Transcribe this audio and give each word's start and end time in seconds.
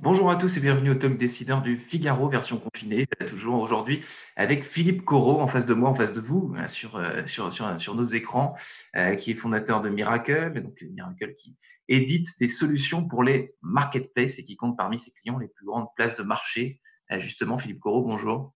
Bonjour 0.00 0.30
à 0.30 0.36
tous 0.36 0.56
et 0.56 0.60
bienvenue 0.60 0.90
au 0.90 0.94
Talk 0.94 1.18
Décideur 1.18 1.60
du 1.60 1.76
Figaro, 1.76 2.28
version 2.28 2.58
confinée, 2.58 3.06
toujours 3.26 3.60
aujourd'hui 3.60 4.00
avec 4.36 4.64
Philippe 4.64 5.04
Corot 5.04 5.40
en 5.40 5.46
face 5.46 5.66
de 5.66 5.74
moi, 5.74 5.90
en 5.90 5.94
face 5.94 6.12
de 6.12 6.20
vous, 6.20 6.54
euh, 6.56 6.66
sur, 6.68 6.96
euh, 6.96 7.26
sur, 7.26 7.94
nos 7.94 8.04
écrans, 8.04 8.54
euh, 8.96 9.16
qui 9.16 9.32
est 9.32 9.34
fondateur 9.34 9.82
de 9.82 9.88
Miracle, 9.88 10.62
donc 10.62 10.80
Miracle 10.82 11.34
qui 11.34 11.56
édite 11.88 12.28
des 12.40 12.48
solutions 12.48 13.06
pour 13.06 13.22
les 13.22 13.54
marketplaces 13.60 14.38
et 14.38 14.44
qui 14.44 14.56
compte 14.56 14.78
parmi 14.78 14.98
ses 15.00 15.10
clients 15.10 15.38
les 15.38 15.48
plus 15.48 15.66
grandes 15.66 15.88
places 15.96 16.16
de 16.16 16.22
marché. 16.22 16.80
Justement, 17.18 17.58
Philippe 17.58 17.80
Corot, 17.80 18.02
bonjour. 18.02 18.54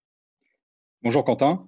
Bonjour 1.03 1.25
Quentin. 1.25 1.67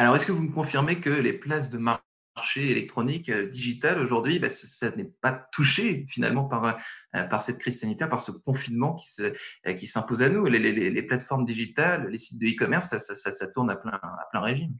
Alors, 0.00 0.14
est-ce 0.14 0.26
que 0.26 0.32
vous 0.32 0.44
me 0.44 0.52
confirmez 0.52 1.00
que 1.00 1.10
les 1.10 1.32
places 1.32 1.70
de 1.70 1.78
marché 1.78 2.70
électronique 2.70 3.30
euh, 3.30 3.48
digital 3.48 3.98
aujourd'hui, 3.98 4.38
bah, 4.38 4.48
ça, 4.48 4.94
n'est 4.94 5.10
pas 5.20 5.32
touché 5.52 6.06
finalement 6.08 6.44
par, 6.44 6.78
euh, 7.16 7.24
par 7.24 7.42
cette 7.42 7.58
crise 7.58 7.80
sanitaire, 7.80 8.08
par 8.08 8.20
ce 8.20 8.30
confinement 8.30 8.94
qui, 8.94 9.08
euh, 9.22 9.72
qui 9.74 9.88
s'impose 9.88 10.22
à 10.22 10.28
nous? 10.28 10.46
Les, 10.46 11.02
plateformes 11.02 11.44
digitales, 11.44 12.08
les 12.10 12.18
sites 12.18 12.40
de 12.40 12.46
e-commerce, 12.46 12.96
ça, 12.96 13.46
tourne 13.48 13.70
à 13.70 13.74
plein, 13.76 13.90
à 13.90 14.28
plein 14.30 14.40
régime. 14.40 14.72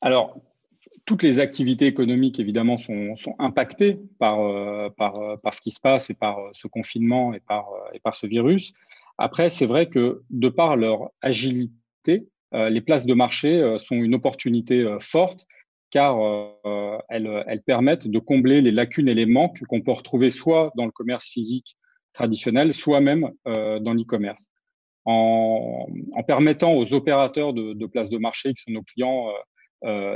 Alors, 0.00 0.40
toutes 1.04 1.22
les 1.22 1.38
activités 1.38 1.86
économiques, 1.86 2.40
évidemment, 2.40 2.78
sont, 2.78 3.14
sont 3.16 3.36
impactées 3.38 4.00
par, 4.18 4.38
par, 4.94 5.38
par, 5.42 5.52
ce 5.52 5.60
qui 5.60 5.70
se 5.70 5.80
passe 5.80 6.08
et 6.08 6.14
par 6.14 6.38
ce 6.54 6.66
confinement 6.66 7.34
et 7.34 7.40
par, 7.40 7.66
et 7.92 8.00
par 8.00 8.14
ce 8.14 8.26
virus. 8.26 8.72
Après, 9.18 9.50
c'est 9.50 9.66
vrai 9.66 9.90
que 9.90 10.22
de 10.30 10.48
par 10.48 10.76
leur 10.76 11.10
agilité, 11.20 12.26
les 12.54 12.80
places 12.80 13.04
de 13.04 13.14
marché 13.14 13.60
euh, 13.60 13.78
sont 13.78 13.96
une 13.96 14.14
opportunité 14.14 14.82
euh, 14.82 14.98
forte 15.00 15.46
car 15.90 16.18
elles, 17.08 17.62
permettent 17.64 18.08
de 18.08 18.18
combler 18.18 18.60
les 18.60 18.72
lacunes 18.72 19.08
et 19.08 19.14
les 19.14 19.26
manques 19.26 19.62
qu'on 19.68 19.80
peut 19.80 19.92
retrouver 19.92 20.30
soit 20.30 20.72
dans 20.76 20.86
le 20.86 20.90
commerce 20.90 21.28
physique 21.28 21.76
traditionnel, 22.12 22.74
soit 22.74 23.00
même 23.00 23.30
dans 23.44 23.94
l'e-commerce. 23.94 24.48
En, 25.04 25.86
permettant 26.26 26.74
aux 26.74 26.94
opérateurs 26.94 27.52
de, 27.52 27.86
places 27.86 28.10
de 28.10 28.18
marché, 28.18 28.52
qui 28.54 28.62
sont 28.62 28.72
nos 28.72 28.82
clients, 28.82 29.28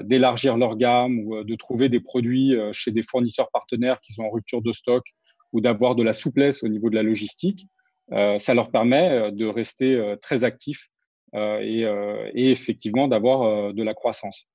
d'élargir 0.02 0.56
leur 0.56 0.76
gamme 0.76 1.20
ou 1.20 1.44
de 1.44 1.54
trouver 1.54 1.88
des 1.88 2.00
produits 2.00 2.56
chez 2.72 2.90
des 2.90 3.02
fournisseurs 3.04 3.50
partenaires 3.52 4.00
qui 4.00 4.12
sont 4.12 4.24
en 4.24 4.30
rupture 4.30 4.62
de 4.62 4.72
stock 4.72 5.04
ou 5.52 5.60
d'avoir 5.60 5.94
de 5.94 6.02
la 6.02 6.12
souplesse 6.12 6.64
au 6.64 6.68
niveau 6.68 6.90
de 6.90 6.96
la 6.96 7.04
logistique, 7.04 7.68
ça 8.10 8.52
leur 8.52 8.72
permet 8.72 9.30
de 9.30 9.46
rester 9.46 10.16
très 10.20 10.42
actifs 10.42 10.88
euh, 11.34 11.60
euh, 11.60 12.30
et, 12.34 12.50
effectivement 12.50 13.08
d'avoir 13.08 13.42
euh, 13.42 13.72
de 13.72 13.82
la 13.82 13.94
croissance. 13.94 14.46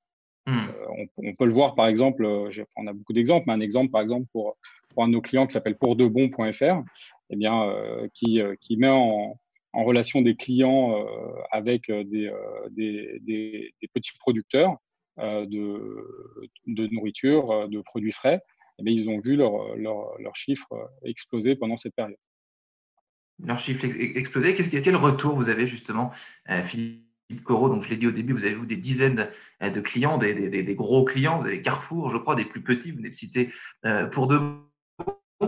Hmm. 0.46 0.68
On, 1.18 1.36
peut 1.36 1.46
le 1.46 1.54
voir 1.54 1.74
par 1.74 1.88
exemple, 1.88 2.26
on 2.76 2.88
a 2.88 2.92
beaucoup 2.92 3.14
d'exemples, 3.14 3.46
mais 3.48 3.54
un 3.54 3.62
exemple 3.62 3.92
par 3.92 4.02
exemple 4.02 4.28
pour, 4.34 4.58
pour 4.90 5.04
un 5.04 5.08
de 5.08 5.14
nos 5.14 5.22
clients 5.22 5.48
qui 5.48 5.54
s'appelle 5.54 5.78
pourdebon.fr, 5.78 6.84
eh 7.30 7.36
bien, 7.38 7.74
qui, 8.14 8.42
qui 8.60 8.76
met 8.76 8.90
en, 8.90 9.40
en 9.72 9.84
relation 9.84 10.22
des 10.22 10.36
clients 10.36 11.06
avec 11.50 11.90
des, 11.90 12.30
des, 12.72 13.22
des, 13.22 13.88
petits 13.94 14.12
producteurs 14.20 14.76
de, 15.18 16.46
de, 16.68 16.88
nourriture, 16.88 17.70
de 17.70 17.80
produits 17.80 18.12
frais, 18.12 18.42
eh 18.80 18.84
bien, 18.84 18.94
ils 18.94 19.10
ont 19.10 19.20
vu 19.20 19.38
leurs 19.38 19.78
leur, 19.78 20.20
leur 20.20 20.36
chiffres 20.36 20.74
exploser 21.06 21.56
pendant 21.56 21.78
cette 21.78 21.96
période 21.96 22.18
leur 23.40 23.60
chiffre 23.60 23.86
explosé. 23.86 24.56
Quel 24.56 24.96
retour 24.96 25.36
vous 25.36 25.50
avez 25.50 25.66
justement, 25.68 26.12
euh, 26.50 26.64
Philippe 26.64 27.44
Corot? 27.44 27.70
Donc, 27.70 27.84
je 27.84 27.90
l'ai 27.90 27.98
dit 27.98 28.08
au 28.08 28.12
début, 28.12 28.34
vous 28.34 28.46
avez 28.46 28.56
vous 28.56 28.66
des 28.66 28.78
dizaines 28.78 29.30
euh, 29.62 29.70
de 29.70 29.80
clients, 29.82 30.18
des, 30.18 30.76
gros 30.76 31.04
clients, 31.04 31.42
des 31.44 31.62
Carrefour, 31.62 32.10
je 32.10 32.18
crois, 32.18 32.36
des 32.36 32.46
plus 32.46 32.64
petits. 32.64 32.92
Vous 32.92 32.98
venez 32.98 33.10
de 33.10 33.14
citer 33.14 33.52
euh, 33.86 34.08
pour 34.08 34.28
de 34.28 34.40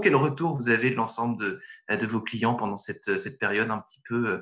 quel 0.01 0.15
retour 0.15 0.57
vous 0.57 0.67
avez 0.67 0.89
de 0.89 0.95
l'ensemble 0.95 1.41
de, 1.89 2.05
vos 2.05 2.19
clients 2.19 2.55
pendant 2.55 2.75
cette, 2.75 3.39
période 3.39 3.71
un 3.71 3.79
petit 3.79 4.01
peu, 4.03 4.41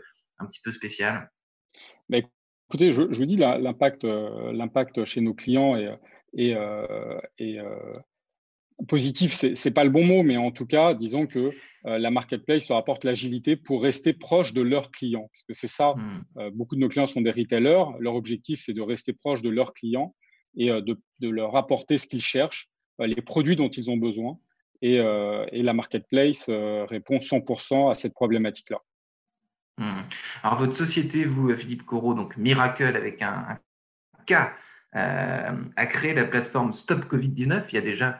spéciale? 0.72 1.31
Mais 2.10 2.25
Écoutez, 2.70 2.92
je, 2.92 3.04
vous 3.04 3.25
dis 3.25 3.38
l'impact, 3.38 4.04
chez 5.04 5.22
nos 5.22 5.36
clients 5.36 5.75
et 6.34 6.56
positif, 8.88 9.34
c'est 9.34 9.66
n'est 9.66 9.72
pas 9.72 9.84
le 9.84 9.90
bon 9.90 10.04
mot, 10.04 10.24
mais 10.24 10.38
en 10.38 10.52
tout 10.52 10.66
cas, 10.66 10.94
disons 10.94 11.28
que 11.28 11.52
euh, 11.86 11.98
la 11.98 12.12
marketplace 12.12 12.70
leur 12.70 12.78
apporte 12.78 13.04
l'agilité 13.04 13.56
pour 13.56 13.84
rester 13.84 14.14
proche 14.14 14.54
de 14.54 14.62
leurs 14.62 14.92
clients. 14.92 15.30
Parce 15.32 15.44
que 15.44 15.54
c'est 15.54 15.68
ça, 15.68 15.94
hmm. 15.96 16.24
euh, 16.38 16.52
beaucoup 16.54 16.76
de 16.76 16.82
nos 16.82 16.90
clients 16.90 17.06
sont 17.06 17.22
des 17.22 17.32
retailers. 17.32 17.86
Leur 18.00 18.16
objectif, 18.16 18.64
c'est 18.66 18.74
de 18.74 18.82
rester 18.82 19.14
proche 19.14 19.42
de 19.42 19.50
leurs 19.50 19.74
clients 19.74 20.16
et 20.56 20.72
euh, 20.72 20.82
de, 20.82 21.30
leur 21.30 21.56
apporter 21.56 21.98
ce 21.98 22.08
qu'ils 22.08 22.22
cherchent, 22.22 22.70
les 23.00 23.22
produits 23.22 23.56
dont 23.56 23.70
ils 23.70 23.90
ont 23.90 23.98
besoin. 23.98 24.38
Et, 24.82 24.96
et 24.96 25.64
la 25.64 25.74
marketplace 25.74 26.50
répond 26.50 27.16
100% 27.16 27.90
à 27.90 27.94
cette 27.94 28.14
problématique-là. 28.14 28.80
Hmm. 29.78 30.02
Alors, 30.44 30.60
votre 30.60 30.76
société, 30.76 31.24
vous, 31.24 31.56
Philippe 31.56 31.86
Corot, 31.86 32.14
donc 32.14 32.36
Miracle 32.36 32.84
avec 32.84 33.22
un, 33.22 33.46
un 33.48 33.60
K, 34.26 34.52
a 34.92 35.86
créé 35.86 36.14
la 36.14 36.26
plateforme 36.26 36.74
Stop 36.74 37.06
Covid-19 37.06 37.64
il 37.70 37.76
y 37.76 37.78
a 37.78 37.82
déjà 37.82 38.20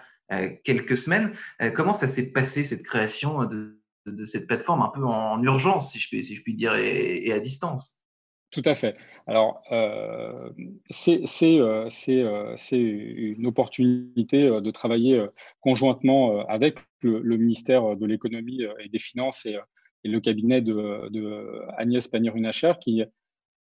quelques 0.64 0.98
semaines. 0.98 1.32
Euh, 1.62 1.72
comment 1.72 1.94
ça 1.94 2.08
s'est 2.08 2.32
passé, 2.32 2.64
cette 2.64 2.84
création 2.84 3.46
de, 3.46 3.80
cette 4.26 4.48
plateforme 4.48 4.82
un 4.82 4.90
peu 4.90 5.04
en 5.06 5.42
urgence, 5.44 5.92
si 5.92 6.00
je 6.00 6.42
puis, 6.42 6.54
dire, 6.54 6.76
et, 6.76 7.32
à 7.32 7.40
distance? 7.40 8.06
Tout 8.52 8.62
à 8.66 8.76
fait. 8.76 8.96
Alors, 9.26 9.64
euh, 9.72 10.50
c'est 10.90 11.22
une 12.72 13.48
opportunité 13.48 14.48
de 14.48 14.72
travailler 14.72 15.26
conjointement 15.62 16.46
avec 16.48 16.78
le, 17.02 17.38
ministère 17.38 17.96
de 17.96 18.06
l'économie 18.06 18.62
et 18.80 18.90
des 18.90 19.00
finances 19.00 19.46
et, 19.46 19.58
le 20.06 20.20
cabinet 20.20 20.62
de, 20.62 21.66
Agnès 21.78 22.06
Pannier-Runacher 22.08 22.74
qui 22.82 23.04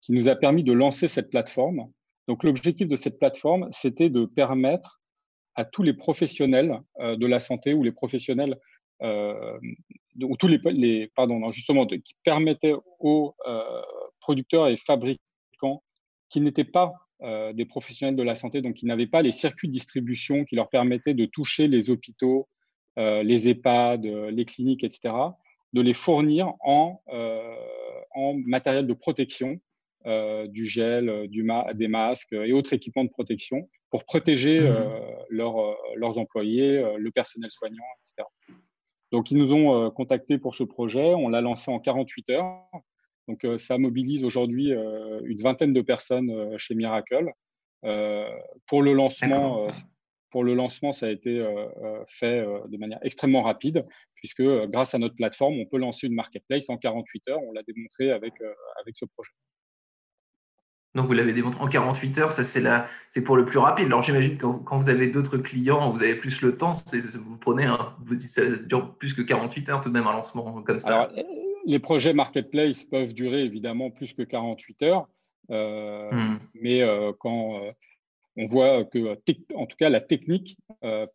nous 0.10 0.28
a 0.28 0.36
permis 0.36 0.64
de 0.64 0.74
lancer 0.74 1.08
cette 1.08 1.30
plateforme. 1.30 1.88
Donc, 2.28 2.44
l'objectif 2.44 2.88
de 2.88 2.96
cette 2.96 3.20
plateforme, 3.20 3.68
c'était 3.72 4.10
de 4.10 4.26
permettre 4.26 5.01
à 5.56 5.66
tous 5.66 5.84
les 5.84 5.94
professionnels 5.94 6.80
euh, 7.00 7.16
de 7.16 7.26
la 7.26 7.40
santé 7.40 7.74
ou 7.74 7.84
les 7.84 7.92
professionnels 7.92 8.58
euh, 9.02 9.60
ou 10.22 10.38
tous 10.38 10.48
les, 10.48 11.08
pardon 11.16 11.50
justement 11.52 11.88
qui 11.88 12.16
permettaient 12.24 12.76
aux 13.00 13.36
euh, 13.48 13.82
producteurs 14.20 14.68
et 14.68 14.76
fabricants 14.76 15.84
qui 16.30 16.42
n'étaient 16.42 16.64
pas 16.64 16.94
des 17.54 17.66
professionnels 17.66 18.16
de 18.16 18.24
la 18.24 18.34
santé, 18.34 18.64
donc 18.64 18.74
qui 18.78 18.88
n'avaient 18.88 19.06
pas 19.06 19.22
les 19.22 19.32
circuits 19.32 19.68
de 19.68 19.74
distribution 19.74 20.44
qui 20.44 20.56
leur 20.56 20.70
permettaient 20.70 21.14
de 21.14 21.26
toucher 21.26 21.68
les 21.68 21.92
hôpitaux, 21.92 22.48
les 22.98 23.48
EHPAD, 23.48 24.06
les 24.06 24.46
cliniques, 24.46 24.84
etc., 24.84 25.14
de 25.72 25.82
les 25.82 25.94
fournir 25.94 26.52
en, 26.62 27.00
matériel 28.48 28.88
de 28.88 28.94
protection, 28.94 29.60
du 30.04 30.66
gel, 30.66 31.30
des 31.76 31.88
masques 31.88 32.34
et 32.34 32.54
autres 32.54 32.74
équipements 32.74 33.04
de 33.04 33.12
protection 33.12 33.70
pour 33.92 34.06
protéger 34.06 34.62
mmh. 34.62 34.66
euh, 34.66 34.90
euh, 35.32 35.74
leurs 35.96 36.18
employés, 36.18 36.78
euh, 36.78 36.98
le 36.98 37.12
personnel 37.12 37.52
soignant, 37.52 37.84
etc. 38.00 38.28
Donc, 39.12 39.30
ils 39.30 39.38
nous 39.38 39.54
ont 39.54 39.92
contactés 39.92 40.38
pour 40.38 40.56
ce 40.56 40.64
projet. 40.64 41.14
On 41.14 41.28
l'a 41.28 41.42
lancé 41.42 41.70
en 41.70 41.80
48 41.80 42.30
heures. 42.30 42.66
Donc, 43.28 43.46
ça 43.58 43.78
mobilise 43.78 44.24
aujourd'hui 44.24 44.72
une 44.72 45.42
vingtaine 45.42 45.74
de 45.74 45.82
personnes 45.82 46.58
chez 46.58 46.76
Miracle. 46.76 47.30
pour 47.82 48.82
le 48.82 48.94
lancement, 48.94 49.68
pour 50.30 50.46
le 50.46 50.54
lancement, 50.54 50.94
ça 50.94 51.08
a 51.08 51.10
été 51.10 51.46
fait 52.08 52.42
de 52.70 52.78
manière 52.78 53.00
extrêmement 53.02 53.42
rapide, 53.42 53.86
puisque 54.16 54.44
grâce 54.68 54.96
à 54.96 54.98
notre 54.98 55.16
plateforme, 55.16 55.60
on 55.60 55.66
peut 55.66 55.78
lancer 55.78 56.08
une 56.08 56.16
marketplace 56.16 56.70
en 56.70 56.78
48 56.78 57.28
heures. 57.28 57.44
On 57.44 57.52
l'a 57.52 57.64
démontré 57.64 58.12
avec, 58.12 58.36
avec 58.80 58.96
ce 58.96 59.04
projet. 59.04 59.34
Donc, 60.94 61.08
vous 61.08 61.14
l'avez 61.14 61.34
démontré 61.34 61.62
en 61.64 61.68
48 61.68 62.18
heures, 62.18 62.32
ça 62.32 62.44
c'est 62.44 62.64
c'est 63.10 63.22
pour 63.22 63.38
le 63.38 63.46
plus 63.46 63.60
rapide. 63.60 63.86
Alors, 63.86 64.02
j'imagine 64.02 64.38
que 64.38 64.46
quand 64.46 64.78
vous 64.78 64.90
avez 64.90 65.08
d'autres 65.08 65.38
clients, 65.38 65.90
vous 65.90 66.04
avez 66.04 66.16
plus 66.16 66.42
le 66.42 66.58
temps, 66.58 66.72
vous 66.72 67.38
prenez, 67.38 67.64
un, 67.64 67.96
vous 68.04 68.16
dites, 68.16 68.30
ça 68.30 68.42
dure 68.46 68.96
plus 68.96 69.14
que 69.14 69.22
48 69.22 69.70
heures 69.70 69.82
tout 69.82 69.90
de 69.90 69.94
même 69.94 70.08
un 70.08 70.12
lancement 70.12 70.62
comme 70.64 70.80
ça. 70.80 71.04
Alors, 71.04 71.12
les 71.66 71.80
projets 71.80 72.14
marketplace 72.14 72.84
peuvent 72.84 73.14
durer 73.14 73.44
évidemment 73.44 73.90
plus 73.90 74.14
que 74.14 74.24
48 74.24 74.84
heures, 74.84 75.08
euh, 75.50 76.12
hmm. 76.12 76.40
mais 76.56 76.82
euh, 76.82 77.14
quand, 77.18 77.62
euh, 77.62 77.72
on 78.38 78.46
voit 78.46 78.86
que, 78.86 79.18
en 79.56 79.66
tout 79.66 79.78
cas, 79.78 79.90
la 79.90 80.02
technique 80.02 80.58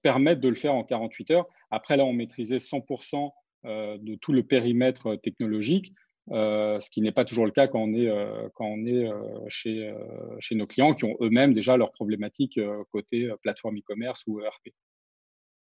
permet 0.02 0.36
de 0.36 0.48
le 0.48 0.54
faire 0.54 0.74
en 0.74 0.84
48 0.84 1.30
heures. 1.32 1.46
Après, 1.70 1.96
là, 1.96 2.04
on 2.04 2.12
maîtrisait 2.12 2.58
100% 2.58 3.30
de 3.64 4.14
tout 4.16 4.32
le 4.32 4.42
périmètre 4.42 5.16
technologique. 5.16 5.94
Ce 6.30 6.90
qui 6.90 7.00
n'est 7.00 7.12
pas 7.12 7.24
toujours 7.24 7.46
le 7.46 7.52
cas 7.52 7.68
quand 7.68 7.80
on 7.80 7.94
est, 7.94 8.10
quand 8.54 8.66
on 8.66 8.84
est 8.86 9.08
chez, 9.48 9.92
chez 10.40 10.54
nos 10.54 10.66
clients 10.66 10.94
qui 10.94 11.04
ont 11.04 11.16
eux-mêmes 11.20 11.52
déjà 11.52 11.76
leurs 11.76 11.92
problématiques 11.92 12.60
côté 12.90 13.30
plateforme 13.42 13.78
e-commerce 13.78 14.24
ou 14.26 14.40
ERP. 14.40 14.74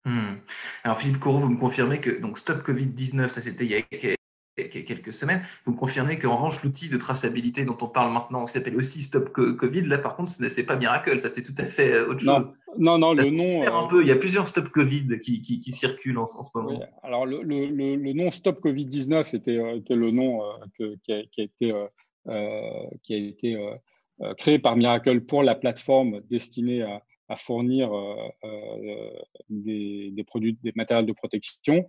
Hmm. 0.06 0.38
Alors 0.84 1.00
Philippe 1.00 1.19
Corot, 1.19 1.40
vous 1.40 1.50
me 1.50 1.60
confirmez 1.60 2.00
que 2.00 2.10
donc 2.10 2.38
Stop 2.38 2.66
Covid-19, 2.66 3.28
ça 3.28 3.42
c'était 3.42 3.66
il 3.66 3.72
y 3.72 3.75
a 3.75 4.16
quelques 4.67 5.13
semaines, 5.13 5.41
vous 5.65 5.71
me 5.73 5.77
confirmez 5.77 6.19
qu'en 6.19 6.35
revanche 6.35 6.63
l'outil 6.63 6.89
de 6.89 6.97
traçabilité 6.97 7.65
dont 7.65 7.77
on 7.81 7.88
parle 7.88 8.11
maintenant, 8.11 8.45
qui 8.45 8.53
s'appelle 8.53 8.75
aussi 8.75 9.01
Stop 9.01 9.29
Covid, 9.29 9.81
là 9.83 9.97
par 9.97 10.15
contre 10.15 10.29
ce 10.29 10.44
n'est 10.44 10.65
pas 10.65 10.75
Miracle, 10.75 11.19
ça 11.19 11.29
c'est 11.29 11.44
tout 11.44 11.56
à 11.57 11.63
fait 11.63 11.94
euh, 11.94 12.09
autre 12.09 12.21
chose. 12.21 12.50
Non, 12.77 12.97
non, 13.00 13.13
le 13.13 13.29
nom. 13.29 13.63
Un 13.63 13.88
peu, 13.88 14.01
il 14.01 14.07
y 14.07 14.11
a 14.11 14.15
plusieurs 14.15 14.47
Stop 14.47 14.69
Covid 14.69 15.19
qui, 15.19 15.41
qui, 15.41 15.71
circulent 15.71 16.19
en, 16.19 16.25
ce 16.25 16.50
moment. 16.53 16.79
alors 17.03 17.25
le, 17.25 17.41
le, 17.41 17.95
le, 17.95 18.13
nom 18.13 18.29
Stop 18.31 18.63
Covid-19 18.63 19.35
était, 19.35 19.57
euh, 19.57 19.77
était, 19.77 19.95
le 19.95 20.11
nom 20.11 20.44
euh, 20.44 20.95
qui, 21.03 21.13
a, 21.13 21.23
qui, 21.23 21.41
a, 21.41 21.44
été, 21.44 21.73
qui 23.03 23.13
a 23.13 23.17
été 23.17 23.57
créé 24.38 24.59
par 24.59 24.75
Miracle 24.75 25.21
pour 25.21 25.44
la 25.44 25.56
plateforme 25.56 26.21
destinée 26.29 26.83
à 26.83 27.01
à 27.29 27.35
fournir 27.35 27.94
euh, 27.94 28.15
euh, 28.44 29.11
des, 29.50 30.23
produits, 30.25 30.57
des 30.61 30.73
matériels 30.75 31.06
de 31.06 31.13
protection. 31.13 31.88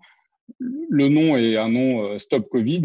Le 0.59 1.09
nom 1.09 1.37
est 1.37 1.57
un 1.57 1.69
nom 1.69 2.05
euh, 2.05 2.19
Stop 2.19 2.49
Covid 2.49 2.81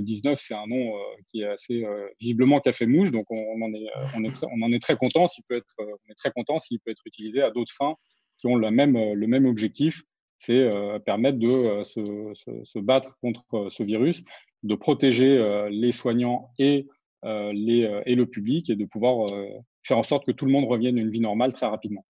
19, 0.00 0.38
c'est 0.40 0.54
un 0.54 0.66
nom 0.66 0.94
qui 1.30 1.42
est 1.42 1.46
assez 1.46 1.84
visiblement 2.20 2.60
café 2.60 2.86
mouche, 2.86 3.10
donc 3.10 3.26
on, 3.30 3.60
en 3.62 4.72
est, 4.72 4.78
très 4.78 4.96
content 4.96 5.26
s'il 5.26 5.44
peut 5.44 5.56
être, 5.56 5.76
on 5.78 6.10
est 6.10 6.16
très 6.16 6.30
content 6.30 6.58
s'il 6.58 6.80
peut 6.80 6.90
être 6.90 7.02
utilisé 7.06 7.42
à 7.42 7.50
d'autres 7.50 7.72
fins 7.76 7.94
qui 8.38 8.46
ont 8.46 8.56
le 8.56 8.70
même, 8.70 9.46
objectif, 9.46 10.02
c'est 10.38 10.68
permettre 11.06 11.38
de 11.38 11.82
se, 11.84 12.78
battre 12.80 13.16
contre 13.20 13.68
ce 13.70 13.82
virus, 13.82 14.22
de 14.64 14.74
protéger 14.74 15.68
les 15.70 15.92
soignants 15.92 16.50
et 16.58 16.86
le 17.22 18.24
public 18.24 18.70
et 18.70 18.76
de 18.76 18.84
pouvoir 18.84 19.28
faire 19.82 19.98
en 19.98 20.02
sorte 20.02 20.26
que 20.26 20.32
tout 20.32 20.46
le 20.46 20.52
monde 20.52 20.64
revienne 20.64 20.98
à 20.98 21.00
une 21.00 21.10
vie 21.10 21.20
normale 21.20 21.52
très 21.52 21.66
rapidement. 21.66 22.04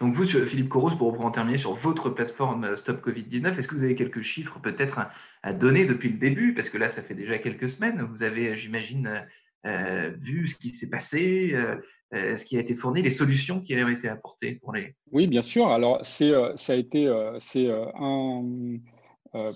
Donc 0.00 0.14
vous, 0.14 0.24
Philippe 0.24 0.68
Coros, 0.68 0.96
pour 0.96 1.24
en 1.24 1.30
terminer 1.30 1.58
sur 1.58 1.72
votre 1.74 2.10
plateforme 2.10 2.64
euh, 2.64 2.76
Stop 2.76 3.04
Covid-19, 3.04 3.58
est-ce 3.58 3.68
que 3.68 3.74
vous 3.74 3.84
avez 3.84 3.94
quelques 3.94 4.22
chiffres 4.22 4.58
peut-être 4.60 5.00
à, 5.42 5.52
donner 5.52 5.86
depuis 5.86 6.08
le 6.08 6.18
début? 6.18 6.54
Parce 6.54 6.70
que 6.70 6.78
là, 6.78 6.88
ça 6.88 7.02
fait 7.02 7.14
déjà 7.14 7.38
quelques 7.38 7.68
semaines. 7.68 8.06
Vous 8.10 8.22
avez, 8.22 8.56
j'imagine, 8.56 9.26
euh, 9.66 10.12
vu 10.18 10.46
ce 10.46 10.56
qui 10.56 10.70
s'est 10.70 10.90
passé, 10.90 11.54
euh, 11.54 12.36
ce 12.36 12.44
qui 12.44 12.56
a 12.56 12.60
été 12.60 12.74
fourni, 12.74 13.02
les 13.02 13.10
solutions 13.10 13.60
qui 13.60 13.74
ont 13.76 13.88
été 13.88 14.08
apportées 14.08 14.54
pour 14.54 14.72
les... 14.72 14.94
Oui, 15.12 15.26
bien 15.26 15.42
sûr. 15.42 15.68
Alors, 15.68 16.04
ça 16.04 16.72
a 16.72 16.76
été 16.76 17.06
un, 17.08 18.38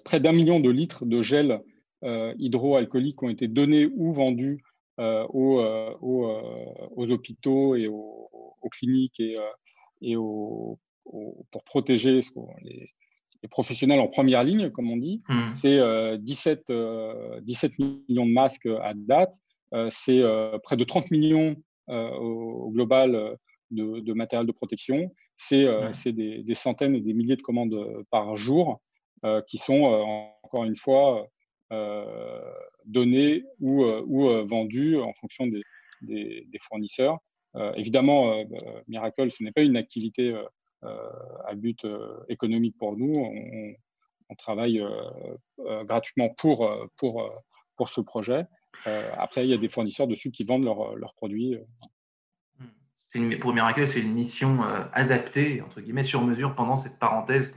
près 0.04 0.20
d'un 0.20 0.32
million 0.32 0.60
de 0.60 0.70
litres 0.70 1.04
de 1.06 1.22
gel 1.22 1.60
hydroalcoolique 2.02 3.18
qui 3.18 3.24
ont 3.24 3.30
été 3.30 3.48
donnés 3.48 3.88
ou 3.94 4.12
vendus 4.12 4.62
euh, 4.98 5.26
euh, 5.34 5.94
euh, 5.94 5.94
aux, 6.00 7.10
hôpitaux 7.10 7.74
et 7.76 7.88
aux, 7.88 8.28
cliniques 8.70 9.20
et, 9.20 9.36
et 10.02 10.14
pour 10.14 11.64
protéger 11.64 12.20
les, 12.62 12.88
professionnels 13.50 13.98
en 13.98 14.06
première 14.06 14.44
ligne, 14.44 14.70
comme 14.70 14.90
on 14.90 14.96
dit. 14.96 15.22
Mmh. 15.28 15.50
C'est 15.50 16.18
17, 16.18 16.72
17 17.42 17.72
millions 17.78 18.26
de 18.26 18.32
masques 18.32 18.68
à 18.82 18.92
date. 18.94 19.34
c'est 19.90 20.22
près 20.62 20.76
de 20.76 20.84
30 20.84 21.10
millions 21.10 21.56
au, 21.88 22.70
global 22.72 23.36
de, 23.70 24.12
matériel 24.12 24.46
de 24.46 24.52
protection. 24.52 25.12
C'est 25.36 25.66
des, 26.12 26.42
des, 26.42 26.54
centaines 26.54 26.94
et 26.94 27.00
des 27.00 27.14
milliers 27.14 27.36
de 27.36 27.42
commandes 27.42 28.04
par 28.10 28.36
jour 28.36 28.80
qui 29.48 29.58
sont, 29.58 29.82
encore 30.44 30.64
une 30.64 30.76
fois, 30.76 31.26
euh, 31.72 32.52
donnés 32.84 33.44
ou, 33.60 33.84
euh, 33.84 34.02
ou 34.06 34.28
euh, 34.28 34.42
vendus 34.42 34.98
en 34.98 35.14
fonction 35.14 35.46
des, 35.46 35.62
des, 36.02 36.58
fournisseurs. 36.60 37.18
Évidemment, 37.76 38.44
Miracle, 38.88 39.30
ce 39.30 39.42
n'est 39.42 39.52
pas 39.52 39.62
une 39.62 39.76
activité 39.76 40.34
à 40.82 41.54
but 41.54 41.86
économique 42.28 42.76
pour 42.78 42.96
nous. 42.96 43.12
On, 43.14 43.74
travaille 44.38 44.82
gratuitement 45.84 46.30
pour, 46.30 46.70
pour, 46.96 47.30
pour 47.76 47.88
ce 47.90 48.00
projet. 48.00 48.46
après, 49.18 49.44
il 49.44 49.50
y 49.50 49.54
a 49.54 49.58
des 49.58 49.68
fournisseurs 49.68 50.06
dessus 50.06 50.30
qui 50.30 50.44
vendent 50.44 50.64
leurs 50.64 51.14
produits 51.14 51.58
pour 53.40 53.52
Miracle, 53.52 53.86
c'est 53.86 54.00
une 54.00 54.14
mission 54.14 54.62
euh, 54.64 54.84
adaptée, 54.92 55.60
entre 55.60 55.80
guillemets, 55.80 56.04
sur 56.04 56.22
mesure 56.22 56.54
pendant 56.54 56.76
cette 56.76 56.98
parenthèse 56.98 57.52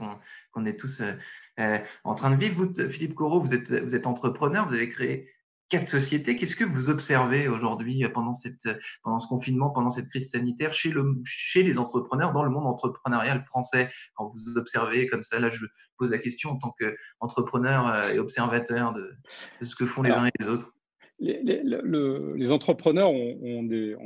qu'on 0.52 0.66
est 0.66 0.78
tous 0.78 1.00
euh, 1.00 1.12
euh, 1.60 1.78
en 2.04 2.14
train 2.14 2.30
de 2.30 2.36
vivre. 2.36 2.56
Vous, 2.56 2.90
Philippe 2.90 3.14
Corot, 3.14 3.40
vous 3.40 3.54
êtes, 3.54 3.72
vous 3.72 3.94
êtes 3.94 4.06
entrepreneur, 4.06 4.68
vous 4.68 4.74
avez 4.74 4.88
créé 4.88 5.28
quatre 5.68 5.88
sociétés. 5.88 6.36
Qu'est-ce 6.36 6.56
que 6.56 6.64
vous 6.64 6.90
observez 6.90 7.48
aujourd'hui 7.48 8.04
pendant, 8.14 8.34
cette, 8.34 8.68
pendant 9.02 9.20
ce 9.20 9.28
confinement, 9.28 9.70
pendant 9.70 9.90
cette 9.90 10.08
crise 10.08 10.30
sanitaire 10.30 10.72
chez, 10.72 10.90
le, 10.90 11.14
chez 11.24 11.62
les 11.62 11.78
entrepreneurs 11.78 12.32
dans 12.32 12.44
le 12.44 12.50
monde 12.50 12.66
entrepreneurial 12.66 13.42
français? 13.42 13.90
Quand 14.14 14.32
vous 14.32 14.58
observez 14.58 15.06
comme 15.06 15.22
ça, 15.22 15.40
là 15.40 15.50
je 15.50 15.66
pose 15.98 16.10
la 16.10 16.18
question 16.18 16.50
en 16.50 16.58
tant 16.58 16.74
qu'entrepreneur 16.78 18.10
et 18.10 18.18
observateur 18.18 18.92
de, 18.92 19.16
ce 19.60 19.74
que 19.74 19.86
font 19.86 20.02
les 20.02 20.12
uns 20.12 20.26
et 20.26 20.32
les 20.40 20.48
autres 20.48 20.76
les, 21.18 22.52
entrepreneurs 22.52 23.10
ont, 23.10 23.62
des, 23.62 23.96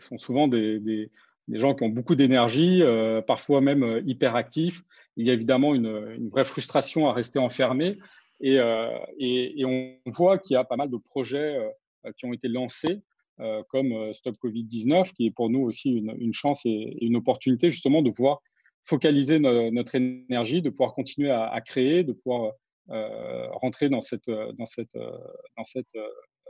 sont 0.00 0.18
souvent 0.18 0.48
des, 0.48 1.10
gens 1.48 1.74
qui 1.74 1.84
ont 1.84 1.88
beaucoup 1.88 2.14
d'énergie, 2.14 2.82
euh, 2.82 3.22
parfois 3.22 3.60
même 3.60 3.82
euh, 3.84 4.00
hyperactifs. 4.04 4.82
Il 5.16 5.26
y 5.26 5.30
a 5.30 5.32
évidemment 5.32 5.74
une, 5.74 6.28
vraie 6.28 6.44
frustration 6.44 7.08
à 7.08 7.12
rester 7.12 7.38
enfermé. 7.38 7.98
Euh, 8.44 8.98
et, 9.18 9.64
on 9.64 9.96
voit 10.06 10.38
qu'il 10.38 10.54
y 10.54 10.56
a 10.56 10.64
pas 10.64 10.76
mal 10.76 10.90
de 10.90 10.96
projets 10.96 11.56
qui 12.16 12.26
ont 12.26 12.32
été 12.32 12.48
lancés, 12.48 13.00
comme 13.68 14.12
Stop 14.14 14.36
Covid-19, 14.42 15.12
qui 15.12 15.26
est 15.26 15.30
pour 15.30 15.50
nous 15.50 15.60
aussi 15.60 15.90
une, 15.90 16.32
chance 16.32 16.60
et, 16.64 16.96
une 17.00 17.16
opportunité 17.16 17.70
justement 17.70 18.02
de 18.02 18.10
pouvoir 18.10 18.40
focaliser 18.82 19.38
notre 19.38 19.94
énergie, 19.96 20.62
de 20.62 20.70
pouvoir 20.70 20.94
continuer 20.94 21.30
à, 21.30 21.60
créer, 21.60 22.04
de 22.04 22.12
pouvoir 22.12 22.52
rentrer 22.88 23.88
dans 23.88 24.00
cette, 24.00 24.30
dans 24.30 24.66
cette, 24.66 24.94
dans 24.94 25.64
cette 25.64 25.96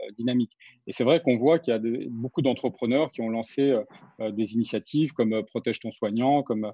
euh, 0.03 0.11
dynamique. 0.17 0.51
Et 0.85 0.91
c'est 0.91 1.03
vrai 1.03 1.21
qu'on 1.21 1.37
voit 1.37 1.59
qu'il 1.59 1.73
y 1.73 1.75
a 1.75 2.07
beaucoup 2.09 2.41
d'entrepreneurs 2.41 3.11
qui 3.11 3.21
ont 3.21 3.29
lancé 3.29 3.71
euh, 3.71 3.83
euh, 4.19 4.31
des 4.31 4.53
initiatives 4.53 5.13
comme 5.13 5.43
Protège 5.43 5.79
ton 5.79 5.91
soignant, 5.91 6.43
comme 6.43 6.71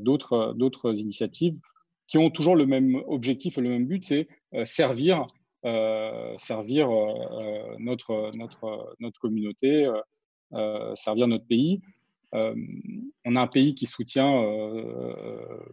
d'autres 0.00 0.98
initiatives 0.98 1.58
qui 2.06 2.18
ont 2.18 2.28
toujours 2.28 2.54
le 2.54 2.66
même 2.66 2.96
objectif 3.06 3.56
et 3.56 3.62
le 3.62 3.70
même 3.70 3.86
but, 3.86 4.04
c'est 4.04 4.28
servir, 4.64 5.26
servir 6.38 6.88
notre, 7.78 8.36
notre, 8.36 8.94
notre 8.98 9.20
communauté, 9.20 9.90
servir 10.96 11.28
notre 11.28 11.46
pays. 11.46 11.80
on 12.32 13.36
a 13.36 13.40
un 13.40 13.46
pays 13.46 13.74
qui 13.74 13.86
soutient 13.86 14.42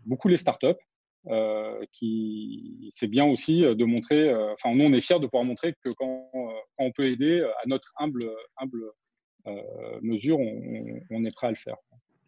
beaucoup 0.06 0.28
les 0.28 0.38
startups. 0.38 0.84
Euh, 1.30 1.84
qui 1.92 2.90
c'est 2.94 3.08
bien 3.08 3.26
aussi 3.26 3.62
de 3.62 3.84
montrer, 3.84 4.30
euh, 4.30 4.54
enfin 4.54 4.74
nous 4.74 4.86
on 4.86 4.94
est 4.94 5.02
fiers 5.02 5.20
de 5.20 5.26
pouvoir 5.26 5.44
montrer 5.44 5.74
que 5.84 5.90
quand, 5.98 6.30
euh, 6.34 6.40
on 6.80 6.92
peut 6.94 7.06
aider 7.06 7.42
à 7.42 7.68
notre 7.68 7.92
humble, 7.98 8.32
humble 8.58 8.92
mesure, 10.02 10.40
on, 10.40 11.24
est 11.26 11.32
prêt 11.32 11.48
à 11.48 11.52
le 11.52 11.56
faire. 11.56 11.78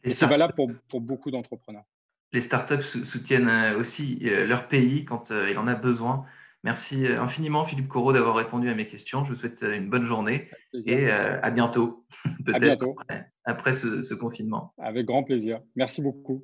Et 0.04 0.10
c'est 0.10 0.26
valable 0.26 0.54
pour, 0.54 0.70
pour 0.88 1.02
beaucoup 1.02 1.32
d'entrepreneurs. 1.32 1.84
Les 2.32 2.42
startups 2.42 2.84
soutiennent 2.84 3.76
aussi 3.78 4.20
leur 4.22 4.68
pays 4.68 5.04
quand 5.06 5.32
il 5.32 5.58
en 5.58 5.68
a 5.68 5.76
besoin. 5.76 6.26
Merci 6.64 7.08
infiniment 7.08 7.64
Philippe 7.64 7.88
Corot 7.88 8.14
d'avoir 8.14 8.36
répondu 8.36 8.70
à 8.70 8.76
mes 8.76 8.86
questions. 8.86 9.26
Je 9.26 9.34
vous 9.34 9.40
souhaite 9.40 9.64
une 9.64 9.90
bonne 9.90 10.06
journée 10.06 10.50
et 10.86 11.10
à 11.10 11.50
bientôt, 11.50 12.06
peut-être 12.46 12.86
après, 12.88 13.32
après 13.46 13.74
ce, 13.74 14.04
ce 14.04 14.14
confinement. 14.14 14.74
Avec 14.78 15.08
grand 15.08 15.24
plaisir. 15.24 15.62
Merci 15.76 16.04
beaucoup. 16.04 16.44